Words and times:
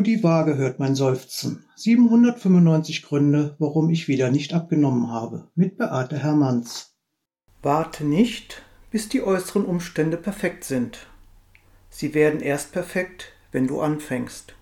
Nur 0.00 0.06
die 0.06 0.22
Waage 0.22 0.56
hört 0.56 0.78
mein 0.78 0.94
Seufzen. 0.94 1.66
795 1.76 3.02
Gründe, 3.02 3.54
warum 3.58 3.90
ich 3.90 4.08
wieder 4.08 4.30
nicht 4.30 4.54
abgenommen 4.54 5.10
habe. 5.10 5.48
Mit 5.54 5.76
Beate 5.76 6.16
Hermanns. 6.16 6.94
Warte 7.60 8.06
nicht, 8.06 8.62
bis 8.90 9.10
die 9.10 9.20
äußeren 9.20 9.66
Umstände 9.66 10.16
perfekt 10.16 10.64
sind. 10.64 11.06
Sie 11.90 12.14
werden 12.14 12.40
erst 12.40 12.72
perfekt, 12.72 13.34
wenn 13.52 13.66
du 13.66 13.82
anfängst. 13.82 14.54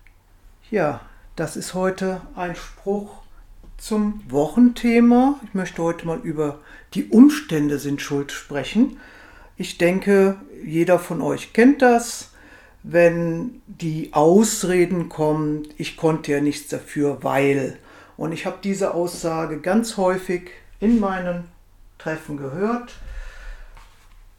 Ja, 0.71 0.99
das 1.37 1.55
ist 1.55 1.73
heute 1.73 2.19
ein 2.35 2.57
Spruch 2.57 3.21
zum 3.77 4.21
Wochenthema. 4.27 5.39
Ich 5.45 5.53
möchte 5.53 5.81
heute 5.81 6.05
mal 6.05 6.19
über 6.19 6.59
die 6.93 7.05
Umstände 7.05 7.79
sind 7.79 8.01
schuld 8.01 8.33
sprechen. 8.33 8.97
Ich 9.55 9.77
denke, 9.77 10.35
jeder 10.65 10.99
von 10.99 11.21
euch 11.21 11.53
kennt 11.53 11.81
das, 11.81 12.33
wenn 12.83 13.61
die 13.67 14.13
Ausreden 14.13 15.09
kommen, 15.09 15.67
ich 15.77 15.97
konnte 15.97 16.31
ja 16.31 16.41
nichts 16.41 16.69
dafür, 16.69 17.23
weil. 17.23 17.77
Und 18.17 18.31
ich 18.31 18.45
habe 18.45 18.57
diese 18.63 18.93
Aussage 18.93 19.59
ganz 19.59 19.97
häufig 19.97 20.51
in 20.79 20.99
meinen 20.99 21.45
Treffen 21.97 22.37
gehört. 22.37 22.93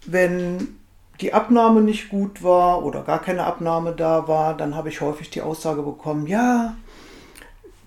Wenn 0.06 0.76
die 1.20 1.34
Abnahme 1.34 1.82
nicht 1.82 2.08
gut 2.08 2.42
war 2.42 2.84
oder 2.84 3.02
gar 3.02 3.20
keine 3.20 3.44
Abnahme 3.44 3.92
da 3.92 4.26
war, 4.26 4.56
dann 4.56 4.74
habe 4.74 4.88
ich 4.88 5.00
häufig 5.00 5.30
die 5.30 5.42
Aussage 5.42 5.82
bekommen, 5.82 6.26
ja, 6.26 6.76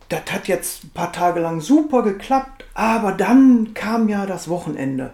das 0.10 0.22
hat 0.32 0.48
jetzt 0.48 0.84
ein 0.84 0.90
paar 0.92 1.12
Tage 1.12 1.40
lang 1.40 1.60
super 1.60 2.04
geklappt, 2.04 2.66
aber 2.76 3.12
dann 3.12 3.74
kam 3.74 4.10
ja 4.10 4.26
das 4.28 4.48
Wochenende. 4.48 5.14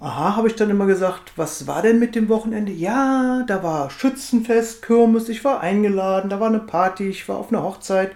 Aha, 0.00 0.36
habe 0.36 0.46
ich 0.46 0.54
dann 0.54 0.70
immer 0.70 0.86
gesagt, 0.86 1.32
was 1.34 1.66
war 1.66 1.82
denn 1.82 1.98
mit 1.98 2.14
dem 2.14 2.28
Wochenende? 2.28 2.70
Ja, 2.70 3.42
da 3.48 3.64
war 3.64 3.90
Schützenfest, 3.90 4.80
Kirmes, 4.82 5.28
ich 5.28 5.44
war 5.44 5.60
eingeladen, 5.60 6.30
da 6.30 6.38
war 6.38 6.46
eine 6.48 6.60
Party, 6.60 7.08
ich 7.08 7.28
war 7.28 7.36
auf 7.38 7.50
einer 7.52 7.64
Hochzeit, 7.64 8.12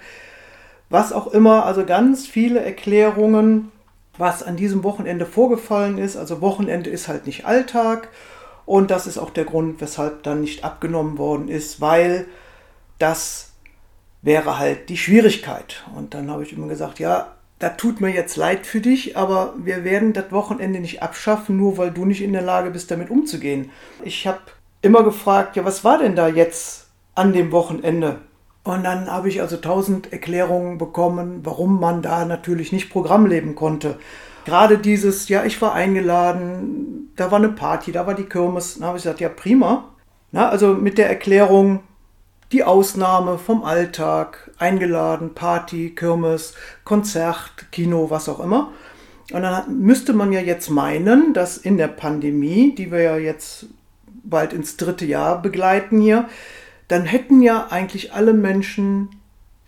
was 0.91 1.13
auch 1.13 1.29
immer, 1.29 1.67
also 1.67 1.85
ganz 1.85 2.27
viele 2.27 2.61
Erklärungen, 2.61 3.73
was 4.17 4.45
an 4.45 4.57
diesem 4.57 4.85
Wochenende 4.85 5.27
vorgefallen 5.27 5.99
ist. 5.99 6.17
Also 6.17 6.41
Wochenende 6.41 6.89
ist 6.91 7.09
halt 7.09 7.27
nicht 7.27 7.47
Alltag 7.47 8.09
und 8.65 8.93
das 8.93 9.09
ist 9.09 9.19
auch 9.19 9.31
der 9.31 9.45
Grund, 9.45 9.81
weshalb 9.81 10.23
dann 10.23 10.43
nicht 10.43 10.65
abgenommen 10.65 11.19
worden 11.19 11.49
ist, 11.49 11.81
weil 11.81 12.27
das 13.01 13.53
wäre 14.23 14.59
halt 14.59 14.89
die 14.89 14.99
Schwierigkeit. 14.99 15.83
Und 15.97 16.15
dann 16.15 16.31
habe 16.31 16.45
ich 16.45 16.53
immer 16.53 16.69
gesagt, 16.69 17.01
ja, 17.01 17.33
das 17.63 17.77
tut 17.77 18.01
mir 18.01 18.11
jetzt 18.11 18.37
leid 18.37 18.67
für 18.67 18.81
dich, 18.81 19.17
aber 19.17 19.55
wir 19.57 19.85
werden 19.85 20.13
das 20.13 20.33
Wochenende 20.33 20.81
nicht 20.81 21.01
abschaffen, 21.01 21.57
nur 21.57 21.79
weil 21.79 21.93
du 21.93 22.05
nicht 22.05 22.21
in 22.21 22.33
der 22.33 22.43
Lage 22.43 22.71
bist, 22.71 22.91
damit 22.91 23.09
umzugehen. 23.09 23.71
Ich 24.03 24.27
habe 24.27 24.41
immer 24.81 25.05
gefragt, 25.05 25.55
ja, 25.55 25.65
was 25.65 25.85
war 25.85 25.99
denn 25.99 26.17
da 26.17 26.27
jetzt 26.27 26.89
an 27.15 27.33
dem 27.33 27.53
Wochenende? 27.53 28.19
Und 28.65 28.83
dann 28.83 29.09
habe 29.09 29.29
ich 29.29 29.41
also 29.41 29.57
tausend 29.57 30.13
Erklärungen 30.13 30.77
bekommen, 30.77 31.41
warum 31.45 31.79
man 31.79 32.03
da 32.03 32.25
natürlich 32.25 32.73
nicht 32.73 32.91
Programm 32.91 33.27
leben 33.27 33.55
konnte. 33.55 33.99
Gerade 34.45 34.79
dieses, 34.79 35.29
ja, 35.29 35.45
ich 35.45 35.63
war 35.63 35.73
eingeladen, 35.73 37.13
da 37.15 37.31
war 37.31 37.39
eine 37.39 37.51
Party, 37.51 37.93
da 37.93 38.09
war 38.09 38.15
die 38.15 38.25
Kirmes. 38.25 38.75
Dann 38.75 38.89
habe 38.89 38.99
ich 38.99 39.05
gesagt, 39.05 39.21
ja, 39.21 39.29
prima. 39.29 39.89
Na, 40.33 40.49
also 40.49 40.75
mit 40.75 40.99
der 40.99 41.09
Erklärung, 41.09 41.81
die 42.53 42.65
Ausnahme 42.65 43.39
vom 43.39 43.65
Alltag, 43.65 44.51
eingeladen, 44.59 45.35
Party, 45.35 45.91
Kirmes, 45.91 46.55
Konzert, 46.85 47.71
Kino, 47.73 48.11
was 48.11 48.29
auch 48.29 48.41
immer. 48.41 48.73
Und 49.33 49.43
dann 49.43 49.79
müsste 49.81 50.13
man 50.13 50.33
ja 50.33 50.41
jetzt 50.41 50.69
meinen, 50.69 51.33
dass 51.33 51.57
in 51.57 51.79
der 51.79 51.89
Pandemie, 51.89 52.75
die 52.75 52.93
wir 52.93 53.01
ja 53.01 53.17
jetzt 53.17 53.67
bald 54.23 54.53
ins 54.53 54.77
dritte 54.77 55.07
Jahr 55.07 55.41
begleiten 55.41 56.01
hier, 56.01 56.29
dann 56.89 57.05
hätten 57.05 57.41
ja 57.41 57.69
eigentlich 57.71 58.13
alle 58.13 58.35
Menschen 58.35 59.09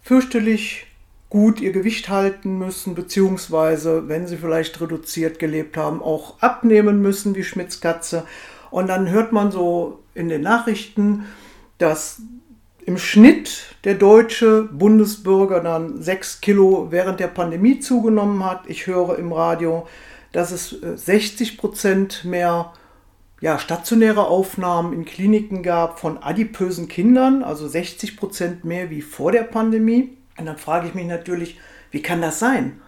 fürchterlich 0.03 0.87
gut 1.31 1.61
ihr 1.61 1.73
Gewicht 1.73 2.11
halten 2.11 2.59
müssen, 2.59 2.95
beziehungsweise, 2.95 4.09
wenn 4.09 4.27
sie 4.27 4.37
vielleicht 4.37 4.81
reduziert 4.81 5.39
gelebt 5.39 5.77
haben, 5.77 6.03
auch 6.03 6.41
abnehmen 6.41 7.01
müssen, 7.01 7.35
wie 7.35 7.43
Schmitz 7.43 7.81
Katze. 7.81 8.25
Und 8.71 8.89
dann 8.89 9.11
hört 9.11 9.33
man 9.33 9.51
so 9.51 10.01
in 10.15 10.29
den 10.29 10.43
Nachrichten, 10.43 11.25
dass 11.79 12.21
im 12.87 12.99
Schnitt 12.99 13.75
der 13.85 13.95
deutsche 13.95 14.63
Bundesbürger 14.65 15.61
dann 15.61 16.03
sechs 16.03 16.41
Kilo 16.41 16.89
während 16.91 17.21
der 17.21 17.29
Pandemie 17.29 17.81
zugenommen 17.81 18.45
hat. 18.45 18.65
Ich 18.67 18.87
höre 18.87 19.19
im 19.19 19.33
Radio, 19.33 19.87
dass 20.33 20.51
es 20.51 20.71
60 20.71 21.55
äh, 21.55 21.57
Prozent 21.57 22.25
mehr 22.25 22.73
ja, 23.41 23.59
stationäre 23.59 24.27
Aufnahmen 24.27 24.93
in 24.93 25.05
Kliniken 25.05 25.63
gab 25.63 25.99
von 25.99 26.19
adipösen 26.19 26.89
Kindern, 26.89 27.43
also 27.43 27.69
60 27.69 28.17
Prozent 28.17 28.65
mehr 28.65 28.91
wie 28.91 29.03
vor 29.03 29.33
der 29.33 29.43
Pandemie. 29.43 30.17
Und 30.39 30.47
dann 30.47 30.57
frage 30.57 30.89
ich 30.89 30.95
mich 30.95 31.07
natürlich, 31.07 31.61
wie 31.91 32.03
kann 32.03 32.23
das 32.23 32.39
sein? 32.39 32.81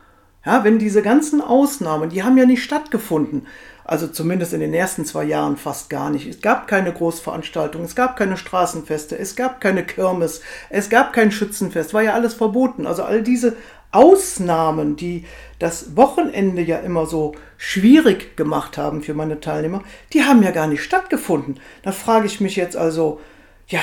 Ja, 0.44 0.64
wenn 0.64 0.78
diese 0.78 1.02
ganzen 1.02 1.40
Ausnahmen, 1.40 2.08
die 2.10 2.22
haben 2.22 2.38
ja 2.38 2.46
nicht 2.46 2.62
stattgefunden. 2.62 3.46
Also 3.88 4.08
zumindest 4.08 4.52
in 4.52 4.58
den 4.58 4.74
ersten 4.74 5.04
zwei 5.04 5.22
Jahren 5.22 5.56
fast 5.56 5.91
gar 5.91 6.10
nicht. 6.10 6.26
Es 6.26 6.41
gab 6.41 6.66
keine 6.66 6.92
Großveranstaltungen, 6.92 7.86
es 7.86 7.94
gab 7.94 8.16
keine 8.16 8.36
Straßenfeste, 8.36 9.16
es 9.16 9.36
gab 9.36 9.60
keine 9.60 9.86
Kirmes, 9.86 10.41
es 10.70 10.91
gab 10.91 11.12
kein 11.12 11.30
Schützenfest, 11.30 11.94
war 11.94 12.02
ja 12.02 12.14
alles 12.14 12.34
verboten. 12.34 12.88
Also 12.88 13.04
all 13.04 13.22
diese 13.22 13.56
Ausnahmen, 13.92 14.96
die 14.96 15.25
das 15.60 15.94
Wochenende 15.94 16.62
ja 16.62 16.78
immer 16.78 17.06
so 17.06 17.36
schwierig 17.58 18.36
gemacht 18.36 18.76
haben 18.76 19.02
für 19.02 19.14
meine 19.14 19.38
Teilnehmer, 19.38 19.84
die 20.12 20.25
haben 20.25 20.42
ja 20.42 20.50
gar 20.50 20.66
nicht 20.66 20.82
stattgefunden. 20.82 21.60
Da 21.84 21.92
frage 21.92 22.26
ich 22.26 22.41
mich 22.41 22.56
jetzt 22.56 22.76
also, 22.76 23.20
ja, 23.69 23.80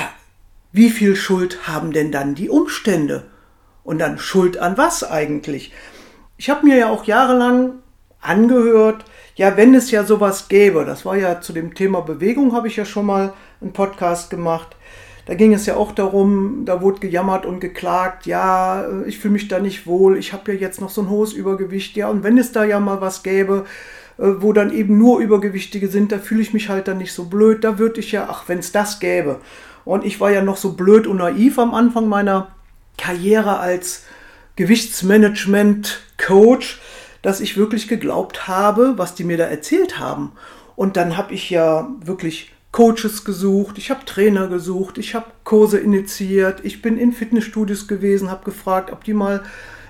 wie 0.70 0.90
viel 0.90 1.16
Schuld 1.16 1.66
haben 1.66 1.92
denn 1.92 2.12
dann 2.12 2.34
die 2.34 2.50
Umstände? 2.50 3.24
Und 3.84 3.98
dann 3.98 4.18
Schuld 4.18 4.58
an 4.58 4.76
was 4.76 5.02
eigentlich? 5.02 5.72
Ich 6.36 6.50
habe 6.50 6.66
mir 6.66 6.76
ja 6.76 6.90
auch 6.90 7.04
jahrelang 7.04 7.76
angehört, 8.20 9.04
ja, 9.36 9.56
wenn 9.56 9.74
es 9.74 9.90
ja 9.90 10.04
sowas 10.04 10.48
gäbe, 10.48 10.84
das 10.84 11.04
war 11.04 11.16
ja 11.16 11.40
zu 11.40 11.52
dem 11.52 11.74
Thema 11.74 12.00
Bewegung, 12.00 12.52
habe 12.52 12.68
ich 12.68 12.76
ja 12.76 12.84
schon 12.84 13.06
mal 13.06 13.32
einen 13.60 13.72
Podcast 13.72 14.30
gemacht. 14.30 14.76
Da 15.26 15.34
ging 15.34 15.54
es 15.54 15.66
ja 15.66 15.76
auch 15.76 15.92
darum, 15.92 16.64
da 16.66 16.82
wurde 16.82 17.00
gejammert 17.00 17.46
und 17.46 17.60
geklagt, 17.60 18.26
ja, 18.26 18.86
ich 19.06 19.18
fühle 19.18 19.32
mich 19.32 19.48
da 19.48 19.58
nicht 19.58 19.86
wohl, 19.86 20.18
ich 20.18 20.34
habe 20.34 20.52
ja 20.52 20.58
jetzt 20.58 20.80
noch 20.80 20.90
so 20.90 21.00
ein 21.00 21.08
hohes 21.08 21.32
Übergewicht, 21.32 21.96
ja, 21.96 22.08
und 22.08 22.22
wenn 22.22 22.36
es 22.36 22.52
da 22.52 22.64
ja 22.64 22.78
mal 22.78 23.00
was 23.00 23.22
gäbe, 23.22 23.64
äh, 24.18 24.28
wo 24.38 24.52
dann 24.52 24.72
eben 24.72 24.98
nur 24.98 25.20
Übergewichtige 25.20 25.88
sind, 25.88 26.12
da 26.12 26.18
fühle 26.18 26.42
ich 26.42 26.52
mich 26.52 26.68
halt 26.68 26.88
dann 26.88 26.98
nicht 26.98 27.14
so 27.14 27.24
blöd, 27.24 27.64
da 27.64 27.78
würde 27.78 28.00
ich 28.00 28.12
ja, 28.12 28.28
ach, 28.30 28.44
wenn 28.48 28.58
es 28.58 28.70
das 28.70 29.00
gäbe. 29.00 29.40
Und 29.84 30.04
ich 30.04 30.20
war 30.20 30.30
ja 30.30 30.42
noch 30.42 30.58
so 30.58 30.74
blöd 30.74 31.06
und 31.06 31.16
naiv 31.16 31.58
am 31.58 31.72
Anfang 31.74 32.06
meiner 32.08 32.48
Karriere 32.96 33.58
als 33.58 34.04
Gewichtsmanagement-Coach, 34.56 36.80
dass 37.24 37.40
ich 37.40 37.56
wirklich 37.56 37.88
geglaubt 37.88 38.46
habe, 38.46 38.98
was 38.98 39.14
die 39.14 39.24
mir 39.24 39.38
da 39.38 39.44
erzählt 39.44 39.98
haben. 39.98 40.32
Und 40.76 40.98
dann 40.98 41.16
habe 41.16 41.32
ich 41.32 41.48
ja 41.48 41.88
wirklich 42.04 42.52
Coaches 42.70 43.24
gesucht, 43.24 43.78
ich 43.78 43.90
habe 43.90 44.04
Trainer 44.04 44.46
gesucht, 44.46 44.98
ich 44.98 45.14
habe 45.14 45.26
Kurse 45.42 45.78
initiiert, 45.78 46.60
ich 46.64 46.82
bin 46.82 46.98
in 46.98 47.12
Fitnessstudios 47.12 47.88
gewesen, 47.88 48.30
habe 48.30 48.44
gefragt, 48.44 48.92
ob 48.92 49.04
die 49.04 49.14
mal 49.14 49.42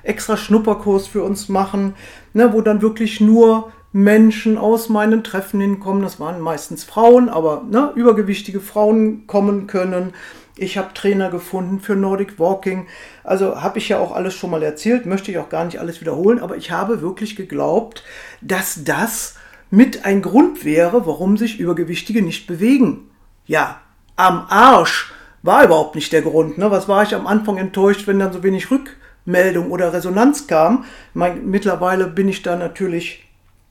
extra 0.05 0.37
Schnupperkurs 0.37 1.09
für 1.09 1.25
uns 1.25 1.49
machen, 1.49 1.95
ne, 2.35 2.53
wo 2.53 2.61
dann 2.61 2.83
wirklich 2.83 3.21
nur 3.21 3.73
Menschen 3.91 4.57
aus 4.57 4.89
meinen 4.89 5.25
Treffen 5.25 5.61
hinkommen. 5.61 6.03
Das 6.03 6.21
waren 6.21 6.41
meistens 6.41 6.85
Frauen, 6.85 7.29
aber 7.29 7.65
ne, 7.69 7.91
übergewichtige 7.97 8.61
Frauen 8.61 9.27
kommen 9.27 9.67
können. 9.67 10.13
Ich 10.57 10.79
habe 10.79 10.95
Trainer 10.95 11.31
gefunden 11.31 11.81
für 11.81 11.97
Nordic 11.97 12.39
Walking. 12.39 12.87
Also 13.25 13.61
habe 13.61 13.79
ich 13.79 13.89
ja 13.89 13.99
auch 13.99 14.13
alles 14.13 14.35
schon 14.35 14.51
mal 14.51 14.63
erzählt, 14.63 15.05
möchte 15.05 15.31
ich 15.31 15.39
auch 15.39 15.49
gar 15.49 15.65
nicht 15.65 15.81
alles 15.81 16.01
wiederholen, 16.01 16.39
aber 16.39 16.57
ich 16.57 16.71
habe 16.71 17.01
wirklich 17.01 17.35
geglaubt, 17.35 18.05
dass 18.41 18.85
das 18.85 19.35
mit 19.71 20.05
ein 20.05 20.23
Grund 20.23 20.65
wäre, 20.65 21.07
warum 21.07 21.37
sich 21.37 21.59
Übergewichtige 21.59 22.23
nicht 22.23 22.47
bewegen. 22.47 23.11
Ja, 23.47 23.81
am 24.15 24.47
Arsch 24.49 25.13
war 25.43 25.65
überhaupt 25.65 25.97
nicht 25.97 26.13
der 26.13 26.23
Grund. 26.23 26.57
Ne? 26.57 26.71
Was 26.71 26.89
war 26.89 27.03
ich 27.03 27.15
am 27.15 27.27
Anfang 27.27 27.57
enttäuscht, 27.57 28.07
wenn 28.07 28.21
dann 28.21 28.33
so 28.33 28.45
wenig 28.45 28.71
Rückmeldung 28.71 29.73
oder 29.73 29.93
Resonanz 29.93 30.47
kam? 30.47 30.85
Mein, 31.15 31.51
mittlerweile 31.51 32.07
bin 32.07 32.29
ich 32.29 32.43
da 32.43 32.55
natürlich 32.55 33.25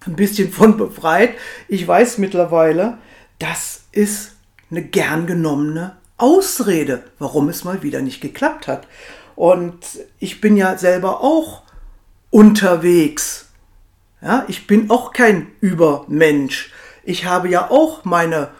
ein 0.06 0.18
bisschen 0.18 0.52
von 0.52 0.76
befreit. 0.76 1.32
Ich 1.70 1.88
weiß 1.88 2.18
mittlerweile, 2.18 2.98
das 3.40 3.86
ist 3.94 4.36
eine 4.70 4.82
gern 4.84 5.26
genommene 5.26 5.96
Ausrede, 6.18 7.04
warum 7.20 7.50
es 7.50 7.64
mal 7.64 7.84
wieder 7.84 8.02
nicht 8.02 8.22
geklappt 8.22 8.68
hat. 8.68 8.88
Und 9.36 9.78
ich 10.20 10.42
bin 10.42 10.58
ja 10.58 10.78
selber 10.78 11.22
auch 11.22 11.64
unterwegs. 12.30 13.50
Ja, 14.22 14.46
ich 14.48 14.68
bin 14.68 14.90
auch 14.90 15.12
kein 15.12 15.48
Übermensch. 15.60 16.72
Ich 17.04 17.26
habe 17.26 17.50
ja 17.50 17.70
auch 17.70 18.06
meine 18.06 18.52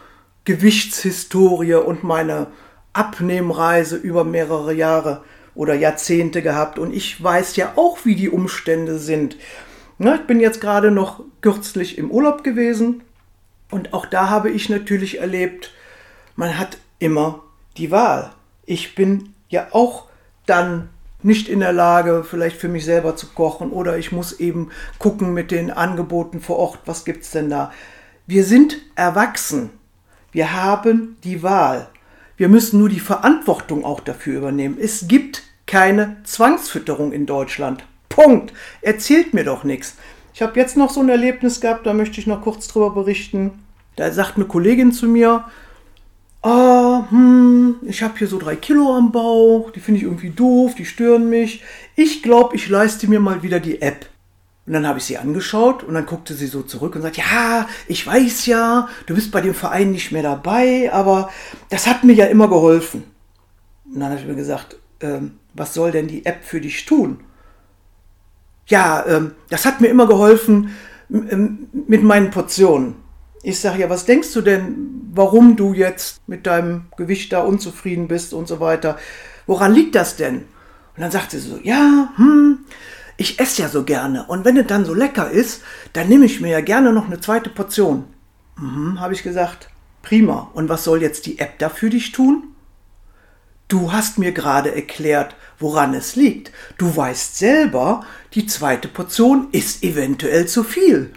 Gewichtshistorie 0.44 1.74
und 1.74 2.04
meine 2.04 2.48
Abnehmreise 2.92 3.96
über 3.96 4.24
mehrere 4.24 4.74
Jahre 4.74 5.24
oder 5.54 5.74
Jahrzehnte 5.74 6.42
gehabt 6.42 6.78
und 6.78 6.94
ich 6.94 7.22
weiß 7.22 7.56
ja 7.56 7.72
auch, 7.76 8.04
wie 8.04 8.14
die 8.14 8.28
Umstände 8.28 8.98
sind. 8.98 9.36
Ja, 9.98 10.16
ich 10.16 10.26
bin 10.26 10.40
jetzt 10.40 10.60
gerade 10.60 10.90
noch 10.90 11.20
kürzlich 11.40 11.96
im 11.96 12.10
Urlaub 12.10 12.44
gewesen 12.44 13.02
und 13.70 13.94
auch 13.94 14.06
da 14.06 14.28
habe 14.28 14.50
ich 14.50 14.68
natürlich 14.68 15.20
erlebt, 15.20 15.72
man 16.36 16.58
hat 16.58 16.78
immer 16.98 17.42
die 17.76 17.90
Wahl. 17.90 18.32
Ich 18.66 18.94
bin 18.94 19.34
ja 19.48 19.68
auch 19.72 20.04
dann 20.46 20.88
nicht 21.22 21.48
in 21.48 21.60
der 21.60 21.72
Lage, 21.72 22.24
vielleicht 22.28 22.56
für 22.56 22.68
mich 22.68 22.84
selber 22.84 23.16
zu 23.16 23.28
kochen 23.28 23.70
oder 23.70 23.96
ich 23.96 24.12
muss 24.12 24.40
eben 24.40 24.70
gucken 24.98 25.32
mit 25.32 25.50
den 25.50 25.70
Angeboten 25.70 26.40
vor 26.40 26.58
Ort, 26.58 26.80
was 26.84 27.04
gibt's 27.04 27.30
denn 27.30 27.48
da? 27.48 27.72
Wir 28.26 28.44
sind 28.44 28.76
erwachsen. 28.94 29.70
Wir 30.32 30.52
haben 30.52 31.16
die 31.24 31.42
Wahl. 31.42 31.88
Wir 32.36 32.48
müssen 32.48 32.78
nur 32.78 32.88
die 32.88 33.00
Verantwortung 33.00 33.84
auch 33.84 34.00
dafür 34.00 34.38
übernehmen. 34.38 34.76
Es 34.78 35.08
gibt 35.08 35.42
keine 35.66 36.16
Zwangsfütterung 36.24 37.12
in 37.12 37.26
Deutschland. 37.26 37.84
Punkt. 38.08 38.52
Erzählt 38.82 39.32
mir 39.32 39.44
doch 39.44 39.64
nichts. 39.64 39.96
Ich 40.34 40.42
habe 40.42 40.58
jetzt 40.58 40.76
noch 40.76 40.90
so 40.90 41.00
ein 41.00 41.08
Erlebnis 41.08 41.60
gehabt, 41.60 41.86
da 41.86 41.94
möchte 41.94 42.20
ich 42.20 42.26
noch 42.26 42.42
kurz 42.42 42.66
drüber 42.68 42.90
berichten. 42.90 43.52
Da 43.96 44.10
sagt 44.10 44.36
eine 44.36 44.46
Kollegin 44.46 44.92
zu 44.92 45.06
mir, 45.06 45.44
ah, 46.44 47.06
hm, 47.10 47.76
ich 47.82 48.02
habe 48.02 48.18
hier 48.18 48.26
so 48.28 48.38
drei 48.38 48.56
Kilo 48.56 48.94
am 48.94 49.12
Bauch, 49.12 49.70
die 49.70 49.80
finde 49.80 49.98
ich 49.98 50.04
irgendwie 50.04 50.30
doof, 50.30 50.74
die 50.74 50.84
stören 50.84 51.30
mich. 51.30 51.62
Ich 51.96 52.22
glaube, 52.22 52.54
ich 52.54 52.68
leiste 52.68 53.08
mir 53.08 53.18
mal 53.18 53.42
wieder 53.42 53.60
die 53.60 53.80
App. 53.80 54.06
Und 54.66 54.72
dann 54.72 54.86
habe 54.86 54.98
ich 54.98 55.04
sie 55.04 55.18
angeschaut 55.18 55.82
und 55.82 55.94
dann 55.94 56.06
guckte 56.06 56.34
sie 56.34 56.46
so 56.46 56.62
zurück 56.62 56.94
und 56.94 57.02
sagt, 57.02 57.16
ja, 57.18 57.68
ich 57.86 58.06
weiß 58.06 58.46
ja, 58.46 58.88
du 59.06 59.14
bist 59.14 59.30
bei 59.30 59.40
dem 59.40 59.54
Verein 59.54 59.90
nicht 59.90 60.12
mehr 60.12 60.22
dabei, 60.22 60.90
aber 60.92 61.30
das 61.68 61.86
hat 61.86 62.04
mir 62.04 62.14
ja 62.14 62.26
immer 62.26 62.48
geholfen. 62.48 63.04
Und 63.92 64.00
dann 64.00 64.10
habe 64.10 64.20
ich 64.20 64.26
mir 64.26 64.34
gesagt, 64.34 64.76
ähm, 65.00 65.38
was 65.52 65.74
soll 65.74 65.90
denn 65.92 66.08
die 66.08 66.24
App 66.24 66.44
für 66.44 66.60
dich 66.60 66.86
tun? 66.86 67.20
Ja, 68.66 69.04
ähm, 69.06 69.32
das 69.50 69.66
hat 69.66 69.82
mir 69.82 69.88
immer 69.88 70.06
geholfen 70.06 70.70
mit 71.08 72.02
meinen 72.02 72.30
Portionen. 72.30 72.96
Ich 73.42 73.60
sage 73.60 73.80
ja, 73.80 73.90
was 73.90 74.06
denkst 74.06 74.32
du 74.32 74.40
denn, 74.40 75.03
warum 75.14 75.56
du 75.56 75.72
jetzt 75.72 76.26
mit 76.28 76.46
deinem 76.46 76.86
Gewicht 76.96 77.32
da 77.32 77.40
unzufrieden 77.40 78.08
bist 78.08 78.34
und 78.34 78.48
so 78.48 78.60
weiter? 78.60 78.98
Woran 79.46 79.72
liegt 79.72 79.94
das 79.94 80.16
denn? 80.16 80.36
Und 80.36 81.00
dann 81.00 81.10
sagte 81.10 81.38
sie 81.38 81.48
so, 81.48 81.58
ja, 81.62 82.12
hm, 82.16 82.60
ich 83.16 83.38
esse 83.38 83.62
ja 83.62 83.68
so 83.68 83.84
gerne. 83.84 84.24
Und 84.26 84.44
wenn 84.44 84.56
es 84.56 84.66
dann 84.66 84.84
so 84.84 84.94
lecker 84.94 85.30
ist, 85.30 85.62
dann 85.92 86.08
nehme 86.08 86.24
ich 86.24 86.40
mir 86.40 86.50
ja 86.50 86.60
gerne 86.60 86.92
noch 86.92 87.06
eine 87.06 87.20
zweite 87.20 87.50
Portion. 87.50 88.04
Mhm, 88.56 89.00
habe 89.00 89.14
ich 89.14 89.22
gesagt, 89.22 89.68
prima. 90.02 90.50
Und 90.54 90.68
was 90.68 90.84
soll 90.84 91.02
jetzt 91.02 91.26
die 91.26 91.38
App 91.38 91.58
da 91.58 91.68
für 91.68 91.90
dich 91.90 92.12
tun? 92.12 92.44
Du 93.68 93.92
hast 93.92 94.18
mir 94.18 94.32
gerade 94.32 94.74
erklärt, 94.74 95.36
woran 95.58 95.94
es 95.94 96.16
liegt. 96.16 96.52
Du 96.76 96.94
weißt 96.94 97.38
selber, 97.38 98.04
die 98.34 98.46
zweite 98.46 98.88
Portion 98.88 99.48
ist 99.52 99.82
eventuell 99.82 100.46
zu 100.46 100.64
viel. 100.64 101.12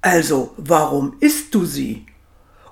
Also, 0.00 0.54
warum 0.56 1.16
isst 1.20 1.54
du 1.54 1.66
sie? 1.66 2.06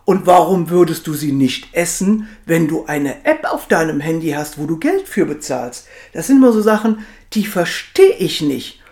Und 0.09 0.27
warum 0.27 0.71
würdest 0.71 1.07
du 1.07 1.13
sie 1.13 1.33
nicht 1.33 1.75
essen, 1.75 2.31
wenn 2.47 2.67
du 2.67 2.87
eine 2.87 3.27
App 3.27 3.45
auf 3.45 3.69
deinem 3.69 4.01
Handy 4.01 4.31
hast, 4.31 4.57
wo 4.57 4.65
du 4.65 4.79
Geld 4.79 5.07
für 5.07 5.27
bezahlst? 5.27 5.87
Das 6.15 6.27
sind 6.27 6.39
immer 6.39 6.51
so 6.51 6.63
Sachen, 6.63 7.05
die 7.35 7.45
verstehe 7.45 8.15
ich 8.15 8.41
nicht. 8.41 8.83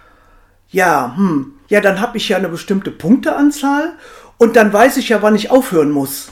Ja, 0.68 1.14
hm, 1.16 1.54
ja, 1.68 1.80
dann 1.80 2.02
habe 2.02 2.18
ich 2.18 2.28
ja 2.28 2.36
eine 2.36 2.50
bestimmte 2.50 2.90
Punkteanzahl 2.90 3.94
und 4.36 4.56
dann 4.56 4.70
weiß 4.70 4.98
ich 4.98 5.08
ja, 5.08 5.22
wann 5.22 5.34
ich 5.34 5.50
aufhören 5.50 5.90
muss. 5.90 6.28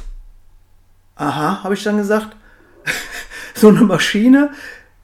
Aha, 1.16 1.64
habe 1.64 1.72
ich 1.72 1.82
dann 1.82 1.96
gesagt. 1.96 2.36
so 3.54 3.68
eine 3.68 3.84
Maschine 3.84 4.50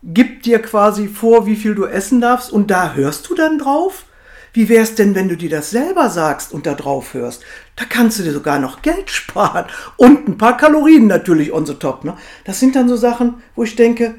gibt 0.02 0.44
dir 0.44 0.60
quasi 0.60 1.08
vor, 1.08 1.46
wie 1.46 1.56
viel 1.56 1.74
du 1.74 1.86
essen 1.86 2.20
darfst 2.20 2.52
und 2.52 2.70
da 2.70 2.92
hörst 2.92 3.30
du 3.30 3.34
dann 3.34 3.56
drauf? 3.56 4.04
Wie 4.52 4.68
wär's 4.68 4.94
denn, 4.94 5.14
wenn 5.14 5.28
du 5.28 5.36
dir 5.36 5.50
das 5.50 5.70
selber 5.70 6.10
sagst 6.10 6.52
und 6.52 6.66
da 6.66 6.74
drauf 6.74 7.14
hörst? 7.14 7.42
Da 7.76 7.84
kannst 7.84 8.18
du 8.18 8.22
dir 8.22 8.32
sogar 8.32 8.58
noch 8.58 8.82
Geld 8.82 9.10
sparen 9.10 9.66
und 9.96 10.28
ein 10.28 10.38
paar 10.38 10.56
Kalorien 10.56 11.06
natürlich 11.06 11.52
on 11.52 11.66
the 11.66 11.74
top. 11.74 12.04
Ne? 12.04 12.16
Das 12.44 12.60
sind 12.60 12.76
dann 12.76 12.88
so 12.88 12.96
Sachen, 12.96 13.42
wo 13.54 13.62
ich 13.62 13.76
denke, 13.76 14.16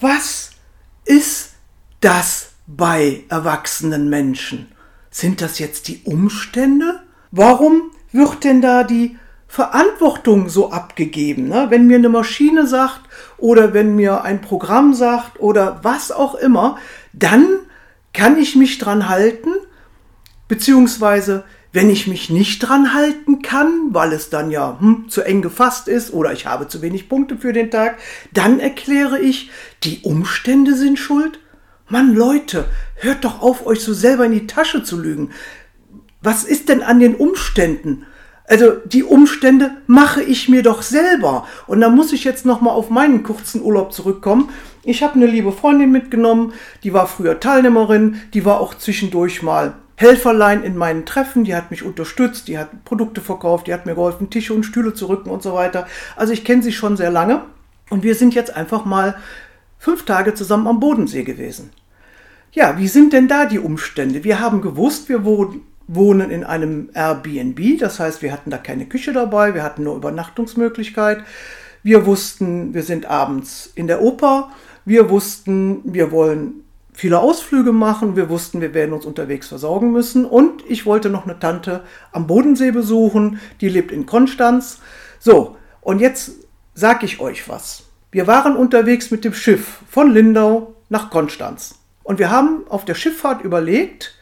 was 0.00 0.50
ist 1.04 1.54
das 2.00 2.50
bei 2.66 3.24
erwachsenen 3.28 4.08
Menschen? 4.08 4.68
Sind 5.10 5.40
das 5.40 5.58
jetzt 5.58 5.88
die 5.88 6.02
Umstände? 6.04 7.00
Warum 7.30 7.90
wird 8.12 8.44
denn 8.44 8.60
da 8.60 8.84
die 8.84 9.16
Verantwortung 9.48 10.48
so 10.48 10.70
abgegeben? 10.70 11.48
Ne? 11.48 11.66
Wenn 11.70 11.86
mir 11.86 11.96
eine 11.96 12.10
Maschine 12.10 12.66
sagt 12.66 13.00
oder 13.38 13.74
wenn 13.74 13.96
mir 13.96 14.22
ein 14.22 14.40
Programm 14.40 14.94
sagt 14.94 15.40
oder 15.40 15.80
was 15.82 16.12
auch 16.12 16.34
immer, 16.36 16.78
dann 17.12 17.46
kann 18.12 18.38
ich 18.38 18.56
mich 18.56 18.78
dran 18.78 19.08
halten? 19.08 19.50
Beziehungsweise, 20.48 21.44
wenn 21.72 21.90
ich 21.90 22.06
mich 22.06 22.30
nicht 22.30 22.60
dran 22.60 22.94
halten 22.94 23.42
kann, 23.42 23.88
weil 23.90 24.12
es 24.12 24.30
dann 24.30 24.50
ja 24.50 24.78
hm, 24.80 25.06
zu 25.08 25.22
eng 25.22 25.42
gefasst 25.42 25.88
ist 25.88 26.12
oder 26.12 26.32
ich 26.32 26.46
habe 26.46 26.68
zu 26.68 26.80
wenig 26.80 27.08
Punkte 27.08 27.36
für 27.36 27.52
den 27.52 27.70
Tag, 27.70 27.98
dann 28.32 28.58
erkläre 28.58 29.20
ich, 29.20 29.50
die 29.84 30.00
Umstände 30.02 30.74
sind 30.74 30.98
schuld? 30.98 31.38
Mann, 31.88 32.14
Leute, 32.14 32.66
hört 32.96 33.24
doch 33.24 33.40
auf, 33.40 33.66
euch 33.66 33.80
so 33.80 33.94
selber 33.94 34.26
in 34.26 34.32
die 34.32 34.46
Tasche 34.46 34.82
zu 34.82 35.00
lügen. 35.00 35.30
Was 36.20 36.44
ist 36.44 36.68
denn 36.68 36.82
an 36.82 37.00
den 37.00 37.14
Umständen? 37.14 38.06
Also 38.48 38.72
die 38.86 39.04
Umstände 39.04 39.70
mache 39.86 40.22
ich 40.22 40.48
mir 40.48 40.62
doch 40.62 40.82
selber. 40.82 41.46
Und 41.66 41.80
da 41.80 41.90
muss 41.90 42.12
ich 42.12 42.24
jetzt 42.24 42.46
noch 42.46 42.62
mal 42.62 42.70
auf 42.70 42.88
meinen 42.88 43.22
kurzen 43.22 43.62
Urlaub 43.62 43.92
zurückkommen. 43.92 44.48
Ich 44.88 45.02
habe 45.02 45.16
eine 45.16 45.26
liebe 45.26 45.52
Freundin 45.52 45.92
mitgenommen, 45.92 46.54
die 46.82 46.94
war 46.94 47.06
früher 47.06 47.38
Teilnehmerin, 47.38 48.22
die 48.32 48.46
war 48.46 48.58
auch 48.58 48.72
zwischendurch 48.72 49.42
mal 49.42 49.74
Helferlein 49.96 50.62
in 50.62 50.78
meinen 50.78 51.04
Treffen, 51.04 51.44
die 51.44 51.54
hat 51.54 51.70
mich 51.70 51.82
unterstützt, 51.82 52.48
die 52.48 52.56
hat 52.56 52.86
Produkte 52.86 53.20
verkauft, 53.20 53.66
die 53.66 53.74
hat 53.74 53.84
mir 53.84 53.96
geholfen, 53.96 54.30
Tische 54.30 54.54
und 54.54 54.62
Stühle 54.62 54.94
zu 54.94 55.10
rücken 55.10 55.28
und 55.28 55.42
so 55.42 55.52
weiter. 55.52 55.86
Also 56.16 56.32
ich 56.32 56.42
kenne 56.42 56.62
sie 56.62 56.72
schon 56.72 56.96
sehr 56.96 57.10
lange 57.10 57.42
und 57.90 58.02
wir 58.02 58.14
sind 58.14 58.34
jetzt 58.34 58.56
einfach 58.56 58.86
mal 58.86 59.16
fünf 59.78 60.06
Tage 60.06 60.32
zusammen 60.32 60.66
am 60.66 60.80
Bodensee 60.80 61.22
gewesen. 61.22 61.68
Ja, 62.52 62.78
wie 62.78 62.88
sind 62.88 63.12
denn 63.12 63.28
da 63.28 63.44
die 63.44 63.58
Umstände? 63.58 64.24
Wir 64.24 64.40
haben 64.40 64.62
gewusst, 64.62 65.10
wir 65.10 65.22
wohnen 65.22 66.30
in 66.30 66.44
einem 66.44 66.88
Airbnb, 66.94 67.78
das 67.78 68.00
heißt, 68.00 68.22
wir 68.22 68.32
hatten 68.32 68.48
da 68.48 68.56
keine 68.56 68.86
Küche 68.86 69.12
dabei, 69.12 69.52
wir 69.52 69.64
hatten 69.64 69.84
nur 69.84 69.96
Übernachtungsmöglichkeit. 69.96 71.24
Wir 71.82 72.06
wussten, 72.06 72.74
wir 72.74 72.82
sind 72.82 73.06
abends 73.06 73.70
in 73.74 73.86
der 73.86 74.02
Oper, 74.02 74.50
wir 74.88 75.10
wussten, 75.10 75.80
wir 75.84 76.10
wollen 76.10 76.64
viele 76.92 77.20
Ausflüge 77.20 77.72
machen, 77.72 78.16
wir 78.16 78.28
wussten, 78.28 78.60
wir 78.60 78.74
werden 78.74 78.92
uns 78.92 79.06
unterwegs 79.06 79.48
versorgen 79.48 79.92
müssen 79.92 80.24
und 80.24 80.64
ich 80.68 80.86
wollte 80.86 81.10
noch 81.10 81.24
eine 81.24 81.38
Tante 81.38 81.84
am 82.10 82.26
Bodensee 82.26 82.72
besuchen, 82.72 83.38
die 83.60 83.68
lebt 83.68 83.92
in 83.92 84.06
Konstanz. 84.06 84.80
So, 85.20 85.56
und 85.80 86.00
jetzt 86.00 86.32
sag 86.74 87.02
ich 87.02 87.20
euch 87.20 87.48
was. 87.48 87.84
Wir 88.10 88.26
waren 88.26 88.56
unterwegs 88.56 89.10
mit 89.10 89.24
dem 89.24 89.34
Schiff 89.34 89.80
von 89.88 90.10
Lindau 90.10 90.74
nach 90.88 91.10
Konstanz. 91.10 91.76
Und 92.02 92.18
wir 92.18 92.30
haben 92.30 92.62
auf 92.68 92.84
der 92.84 92.94
Schifffahrt 92.94 93.42
überlegt, 93.42 94.14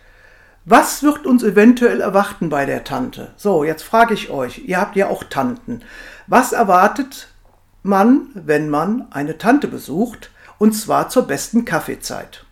was 0.64 1.04
wird 1.04 1.26
uns 1.26 1.44
eventuell 1.44 2.00
erwarten 2.00 2.48
bei 2.48 2.66
der 2.66 2.82
Tante? 2.82 3.32
So, 3.36 3.62
jetzt 3.62 3.84
frage 3.84 4.14
ich 4.14 4.30
euch, 4.30 4.66
ihr 4.66 4.80
habt 4.80 4.96
ja 4.96 5.06
auch 5.06 5.22
Tanten. 5.22 5.82
Was 6.26 6.52
erwartet 6.52 7.28
man, 7.84 8.30
wenn 8.34 8.68
man 8.68 9.06
eine 9.12 9.38
Tante 9.38 9.68
besucht? 9.68 10.32
Und 10.58 10.72
zwar 10.72 11.08
zur 11.08 11.22
besten 11.24 11.64
Kaffeezeit. 11.64 12.44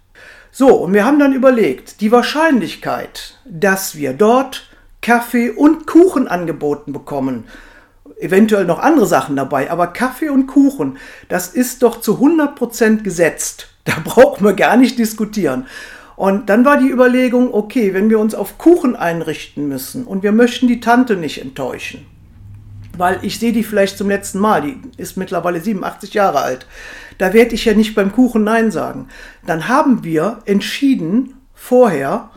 So, 0.51 0.69
und 0.75 0.93
wir 0.93 1.05
haben 1.05 1.19
dann 1.19 1.33
überlegt, 1.33 2.01
die 2.01 2.13
Wahrscheinlichkeit, 2.13 3.39
dass 3.45 3.97
wir 3.97 4.13
dort 4.13 4.69
Kaffee 5.03 5.51
und 5.51 5.87
Kuchen 5.87 6.29
angeboten 6.29 6.93
bekommen, 6.93 7.45
eventuell 8.19 8.65
noch 8.65 8.79
andere 8.79 9.07
Sachen 9.07 9.37
dabei, 9.37 9.71
aber 9.71 9.89
Kaffee 9.89 10.29
und 10.29 10.47
Kuchen, 10.47 10.99
das 11.29 11.49
ist 11.49 11.83
doch 11.83 12.01
zu 12.01 12.19
100% 12.19 13.03
gesetzt. 13.03 13.69
Da 13.87 13.97
brauchen 14.03 14.47
wir 14.47 14.55
gar 14.55 14.79
nicht 14.79 14.99
diskutieren. 14.99 15.67
Und 16.17 16.49
dann 16.49 16.65
war 16.65 16.79
die 16.79 16.89
Überlegung, 16.89 17.53
okay, 17.53 17.93
wenn 17.93 18.09
wir 18.09 18.19
uns 18.19 18.35
auf 18.35 18.57
Kuchen 18.57 18.97
einrichten 18.97 19.69
müssen 19.69 20.07
und 20.07 20.23
wir 20.23 20.33
möchten 20.33 20.69
die 20.69 20.81
Tante 20.81 21.17
nicht 21.17 21.43
enttäuschen, 21.43 22.07
weil 22.97 23.19
ich 23.23 23.39
sehe 23.39 23.53
die 23.53 23.65
vielleicht 23.65 23.99
zum 23.99 24.09
letzten 24.09 24.39
Mal, 24.39 24.63
die 24.63 24.81
ist 24.97 25.17
mittlerweile 25.17 25.61
87 25.61 26.15
Jahre 26.15 26.41
alt, 26.41 26.67
da 27.19 27.33
werde 27.33 27.55
ich 27.55 27.65
ja 27.65 27.75
nicht 27.75 27.95
beim 27.95 28.13
Kuchen 28.13 28.45
Nein 28.45 28.71
sagen. 28.71 29.09
Dann 29.47 29.69
haben 29.69 30.05
wir 30.05 30.39
entschieden 30.47 31.35
vorher, 31.55 32.31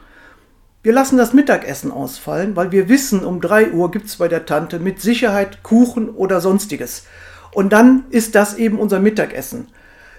wir 0.84 0.94
lassen 0.94 1.18
das 1.18 1.34
Mittagessen 1.34 1.92
ausfallen, 1.92 2.56
weil 2.56 2.72
wir 2.72 2.88
wissen, 2.88 3.26
um 3.26 3.42
3 3.42 3.72
Uhr 3.72 3.92
gibt 3.92 4.06
es 4.06 4.18
bei 4.18 4.28
der 4.28 4.46
Tante 4.46 4.80
mit 4.80 5.02
Sicherheit 5.02 5.64
Kuchen 5.64 6.10
oder 6.10 6.40
sonstiges. 6.40 7.04
Und 7.52 7.74
dann 7.74 8.06
ist 8.10 8.36
das 8.36 8.56
eben 8.56 8.80
unser 8.80 9.00
Mittagessen. 9.00 9.68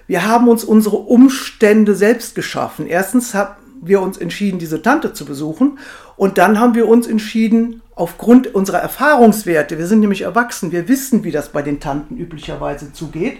Wir 0.07 0.27
haben 0.27 0.47
uns 0.47 0.63
unsere 0.63 0.97
Umstände 0.97 1.95
selbst 1.95 2.35
geschaffen. 2.35 2.87
Erstens 2.87 3.33
haben 3.33 3.55
wir 3.81 4.01
uns 4.01 4.17
entschieden, 4.17 4.59
diese 4.59 4.81
Tante 4.81 5.13
zu 5.13 5.25
besuchen. 5.25 5.79
Und 6.17 6.37
dann 6.37 6.59
haben 6.59 6.75
wir 6.75 6.87
uns 6.87 7.07
entschieden, 7.07 7.81
aufgrund 7.99 8.55
unserer 8.55 8.79
Erfahrungswerte, 8.79 9.77
wir 9.77 9.85
sind 9.85 9.99
nämlich 9.99 10.21
erwachsen, 10.21 10.71
wir 10.71 10.87
wissen, 10.87 11.25
wie 11.25 11.31
das 11.31 11.49
bei 11.49 11.61
den 11.61 11.79
Tanten 11.79 12.17
üblicherweise 12.17 12.93
zugeht, 12.93 13.37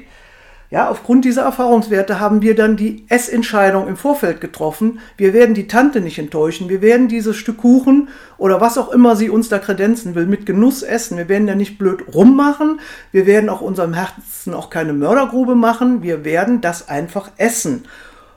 Ja, 0.72 0.88
aufgrund 0.88 1.26
dieser 1.26 1.42
Erfahrungswerte 1.42 2.20
haben 2.20 2.44
wir 2.44 2.54
dann 2.54 2.78
die 2.78 3.04
Essentscheidung 3.10 3.88
im 3.88 3.98
Vorfeld 3.98 4.40
getroffen. 4.40 5.00
Wir 5.18 5.34
werden 5.34 5.56
die 5.56 5.66
Tante 5.66 6.00
nicht 6.00 6.20
enttäuschen. 6.20 6.70
Wir 6.70 6.84
werden 6.84 7.08
dieses 7.08 7.38
Stück 7.38 7.58
Kuchen 7.58 8.10
oder 8.38 8.62
was 8.62 8.78
auch 8.78 8.92
immer 8.92 9.16
sie 9.16 9.32
uns 9.32 9.50
da 9.50 9.58
kredenzen 9.58 10.14
will, 10.14 10.28
mit 10.28 10.46
Genuss 10.46 10.84
essen. 10.84 11.18
Wir 11.18 11.28
werden 11.28 11.48
ja 11.48 11.56
nicht 11.56 11.80
blöd 11.80 12.04
rummachen. 12.14 12.80
Wir 13.12 13.26
werden 13.26 13.50
auch 13.50 13.62
unserem 13.62 13.96
Herzen 13.96 14.54
auch 14.54 14.70
keine 14.70 14.94
Mördergrube 14.94 15.56
machen. 15.56 16.04
Wir 16.04 16.24
werden 16.24 16.62
das 16.62 16.88
einfach 16.88 17.32
essen. 17.38 17.86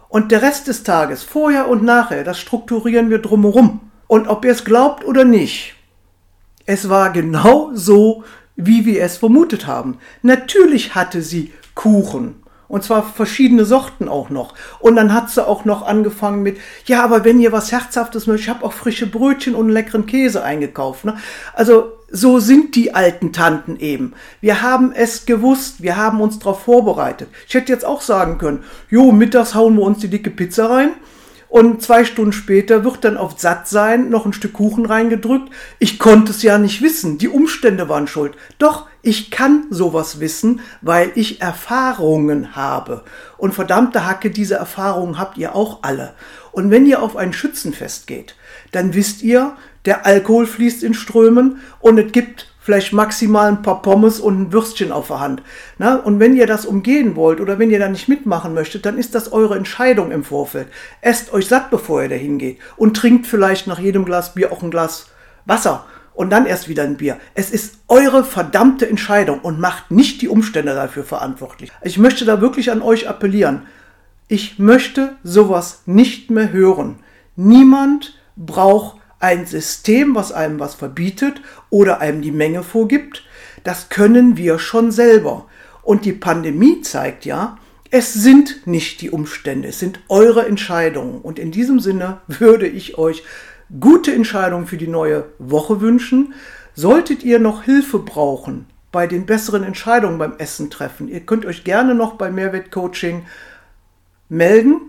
Und 0.09 0.33
der 0.33 0.41
Rest 0.41 0.69
des 0.69 0.85
Tages, 0.85 1.23
vorher 1.23 1.69
und 1.69 1.83
nachher, 1.83 2.25
das 2.25 2.39
strukturieren 2.39 3.11
wir 3.11 3.19
drumherum. 3.19 3.81
Und 4.07 4.27
ob 4.29 4.47
ihr 4.47 4.53
es 4.53 4.65
glaubt 4.65 5.05
oder 5.05 5.25
nicht, 5.27 5.75
es 6.67 6.89
war 6.89 7.11
genau 7.11 7.71
so, 7.75 8.25
wie 8.57 8.85
wir 8.85 9.03
es 9.03 9.17
vermutet 9.17 9.67
haben. 9.67 9.99
Natürlich 10.23 10.95
hatte 10.95 11.23
sie 11.23 11.53
Kuchen. 11.75 12.37
Und 12.69 12.83
zwar 12.83 13.03
verschiedene 13.03 13.67
Sorten 13.67 14.09
auch 14.09 14.31
noch. 14.31 14.55
Und 14.81 14.97
dann 14.97 15.13
hat 15.13 15.29
sie 15.29 15.47
auch 15.47 15.67
noch 15.67 15.87
angefangen 15.87 16.43
mit, 16.43 16.57
ja, 16.87 17.05
aber 17.05 17.23
wenn 17.23 17.39
ihr 17.39 17.53
was 17.53 17.71
Herzhaftes 17.71 18.27
möchtet, 18.27 18.47
ich 18.47 18.55
habe 18.55 18.65
auch 18.65 18.73
frische 18.73 19.07
Brötchen 19.07 19.55
und 19.55 19.69
leckeren 19.69 20.07
Käse 20.07 20.43
eingekauft. 20.43 21.05
Ne? 21.05 21.19
Also 21.53 21.93
so 22.11 22.39
sind 22.39 22.75
die 22.75 22.95
alten 22.95 23.35
Tanten 23.35 23.77
eben. 23.77 24.15
Wir 24.41 24.63
haben 24.63 24.91
es 24.93 25.27
gewusst, 25.27 25.83
wir 25.83 25.99
haben 25.99 26.23
uns 26.23 26.39
darauf 26.39 26.63
vorbereitet. 26.63 27.29
Ich 27.47 27.53
hätte 27.53 27.71
jetzt 27.71 27.85
auch 27.85 28.01
sagen 28.01 28.39
können, 28.39 28.65
jo, 28.89 29.13
mittags 29.13 29.55
hauen 29.55 29.77
wir 29.77 29.83
uns 29.83 29.99
die 29.99 30.09
dicke 30.09 30.31
Pizza 30.31 30.71
rein 30.71 30.93
und 31.53 31.83
zwei 31.83 32.07
Stunden 32.07 32.33
später 32.33 32.83
wird 32.83 33.05
dann 33.05 33.19
auf 33.19 33.39
satt 33.39 33.69
sein 33.69 34.09
noch 34.09 34.25
ein 34.25 34.33
Stück 34.33 34.55
Kuchen 34.55 34.87
reingedrückt. 34.87 35.53
Ich 35.79 35.99
konnte 35.99 36.31
es 36.31 36.43
ja 36.43 36.57
nicht 36.57 36.81
wissen. 36.81 37.19
Die 37.19 37.29
Umstände 37.29 37.91
waren 37.91 38.07
schuld. 38.07 38.37
Doch, 38.57 38.87
ich 39.03 39.31
kann 39.31 39.67
sowas 39.69 40.19
wissen, 40.19 40.61
weil 40.81 41.13
ich 41.15 41.43
Erfahrungen 41.43 42.57
habe. 42.57 43.05
Und 43.37 43.53
verdammte 43.53 44.07
Hacke, 44.07 44.31
diese 44.31 44.55
Erfahrungen 44.55 45.19
habt 45.19 45.37
ihr 45.37 45.55
auch 45.55 45.83
alle. 45.83 46.15
Und 46.53 46.71
wenn 46.71 46.87
ihr 46.87 47.03
auf 47.03 47.19
ein 47.19 47.35
Schützenfest 47.35 48.07
geht, 48.07 48.35
dann 48.71 48.95
wisst 48.95 49.23
ihr, 49.23 49.55
der 49.85 50.07
Alkohol 50.07 50.47
fließt 50.47 50.83
in 50.83 50.95
Strömen 50.95 51.61
und 51.81 51.99
es 51.99 52.13
gibt 52.13 52.52
vielleicht 52.63 52.93
maximal 52.93 53.49
ein 53.49 53.63
paar 53.63 53.83
Pommes 53.83 54.21
und 54.21 54.41
ein 54.41 54.53
Würstchen 54.53 54.93
auf 54.93 55.09
der 55.09 55.21
Hand. 55.21 55.43
Na, 55.79 55.97
und 55.97 56.21
wenn 56.21 56.37
ihr 56.37 56.47
das 56.47 56.65
umgehen 56.65 57.17
wollt 57.17 57.41
oder 57.41 57.59
wenn 57.59 57.71
ihr 57.71 57.79
da 57.79 57.89
nicht 57.89 58.09
mitmachen 58.09 58.55
möchtet, 58.55 58.87
dann 58.87 58.97
ist 58.97 59.15
das 59.15 59.33
eure 59.33 59.57
Entscheidung 59.57 60.13
im 60.13 60.25
Vorfeld. 60.25 60.69
Esst 61.01 61.33
euch 61.33 61.49
satt, 61.49 61.71
bevor 61.71 62.03
ihr 62.03 62.09
dahin 62.09 62.39
geht 62.39 62.59
und 62.77 62.97
trinkt 62.97 63.27
vielleicht 63.27 63.67
nach 63.67 63.81
jedem 63.81 64.05
Glas 64.05 64.35
Bier 64.35 64.53
auch 64.53 64.63
ein 64.63 64.71
Glas 64.71 65.09
Wasser 65.45 65.85
und 66.15 66.31
dann 66.31 66.47
erst 66.47 66.69
wieder 66.69 66.85
ein 66.85 66.97
Bier. 66.97 67.19
Es 67.35 67.51
ist 67.51 67.79
eure 67.89 68.23
verdammte 68.23 68.89
Entscheidung 68.89 69.41
und 69.41 69.59
macht 69.59 69.91
nicht 69.91 70.23
die 70.23 70.29
Umstände 70.29 70.75
dafür 70.75 71.05
verantwortlich. 71.05 71.73
Ich 71.83 71.99
möchte 71.99 72.25
da 72.25 72.41
wirklich 72.41 72.71
an 72.71 72.81
euch 72.81 73.09
appellieren. 73.09 73.63
Ich 74.29 74.59
möchte 74.61 75.17
sowas 75.25 75.83
nicht 75.87 76.31
mehr 76.31 76.53
hören. 76.53 77.01
Niemand 77.35 78.19
braucht 78.37 79.02
ein 79.23 79.47
System, 79.47 80.15
was 80.15 80.33
einem 80.33 80.59
was 80.59 80.75
verbietet 80.75 81.41
oder 81.71 82.01
einem 82.01 82.23
die 82.23 82.33
Menge 82.33 82.63
vorgibt, 82.63 83.25
das 83.65 83.89
können 83.89 84.37
wir 84.37 84.59
schon 84.59 84.91
selber. 84.91 85.47
Und 85.83 86.05
die 86.05 86.13
Pandemie 86.13 86.81
zeigt 86.81 87.25
ja, 87.25 87.59
es 87.91 88.15
sind 88.15 88.67
nicht 88.67 89.01
die 89.01 89.11
Umstände, 89.11 89.69
es 89.69 89.79
sind 89.79 90.01
eure 90.09 90.47
Entscheidungen. 90.47 91.21
Und 91.21 91.39
in 91.39 91.53
diesem 91.53 91.79
Sinne 91.79 92.21
würde 92.27 92.67
ich 92.67 92.99
euch 92.99 93.23
gute 93.79 94.13
Entscheidungen 94.13 94.67
für 94.67 94.77
die 94.77 94.89
neue 94.89 95.27
Woche 95.39 95.81
wünschen. 95.81 96.35
Solltet 96.75 97.23
ihr 97.23 97.39
noch 97.39 97.63
Hilfe 97.63 98.01
brauchen 98.01 98.67
bei 98.91 99.07
den 99.07 99.25
besseren 99.25 99.63
Entscheidungen 99.63 100.19
beim 100.19 100.37
Essen 100.37 100.69
treffen, 100.69 101.09
ihr 101.09 101.21
könnt 101.21 101.47
euch 101.47 101.65
gerne 101.65 101.95
noch 101.95 102.15
bei 102.15 102.31
Mehrwert 102.31 102.71
Coaching 102.71 103.25
melden, 104.29 104.81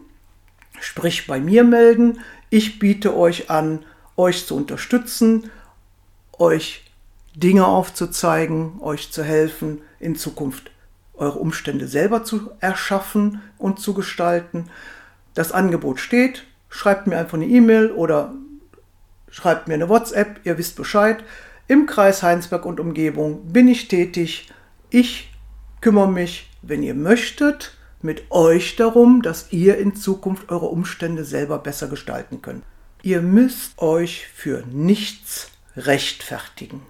sprich 0.79 1.25
bei 1.25 1.39
mir 1.39 1.63
melden. 1.63 2.19
Ich 2.49 2.79
biete 2.79 3.15
euch 3.15 3.49
an, 3.49 3.79
euch 4.17 4.45
zu 4.45 4.55
unterstützen, 4.55 5.49
euch 6.37 6.83
Dinge 7.35 7.65
aufzuzeigen, 7.65 8.79
euch 8.81 9.11
zu 9.11 9.23
helfen, 9.23 9.81
in 9.99 10.15
Zukunft 10.15 10.71
eure 11.15 11.39
Umstände 11.39 11.87
selber 11.87 12.23
zu 12.23 12.51
erschaffen 12.59 13.41
und 13.57 13.79
zu 13.79 13.93
gestalten. 13.93 14.69
Das 15.33 15.51
Angebot 15.51 15.99
steht. 15.99 16.43
Schreibt 16.69 17.07
mir 17.07 17.17
einfach 17.17 17.35
eine 17.35 17.45
E-Mail 17.45 17.91
oder 17.91 18.33
schreibt 19.29 19.67
mir 19.67 19.75
eine 19.75 19.89
WhatsApp. 19.89 20.39
Ihr 20.43 20.57
wisst 20.57 20.75
Bescheid. 20.75 21.23
Im 21.67 21.85
Kreis 21.85 22.23
Heinsberg 22.23 22.65
und 22.65 22.79
Umgebung 22.79 23.53
bin 23.53 23.67
ich 23.67 23.87
tätig. 23.87 24.51
Ich 24.89 25.31
kümmere 25.81 26.09
mich, 26.09 26.49
wenn 26.61 26.83
ihr 26.83 26.95
möchtet, 26.95 27.77
mit 28.01 28.31
euch 28.31 28.75
darum, 28.75 29.21
dass 29.21 29.51
ihr 29.51 29.77
in 29.77 29.95
Zukunft 29.95 30.51
eure 30.51 30.65
Umstände 30.65 31.23
selber 31.23 31.57
besser 31.59 31.87
gestalten 31.87 32.41
könnt. 32.41 32.63
Ihr 33.05 33.21
müsst 33.21 33.79
euch 33.79 34.27
für 34.27 34.63
nichts 34.71 35.51
rechtfertigen. 35.75 36.81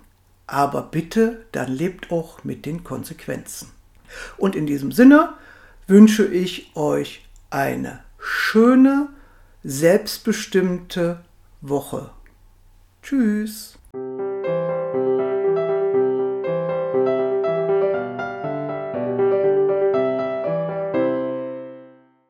Aber 0.45 0.83
bitte, 0.83 1.43
dann 1.51 1.71
lebt 1.71 2.11
auch 2.11 2.43
mit 2.43 2.67
den 2.67 2.83
Konsequenzen. 2.83 3.71
Und 4.37 4.55
in 4.55 4.67
diesem 4.67 4.91
Sinne 4.91 5.33
wünsche 5.87 6.25
ich 6.25 6.75
euch 6.75 7.27
eine 7.49 8.03
schöne, 8.19 9.09
selbstbestimmte 9.63 11.25
Woche. 11.61 12.11
Tschüss. 13.01 13.79